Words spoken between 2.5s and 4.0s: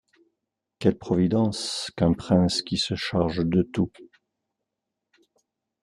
qui se charge de tout!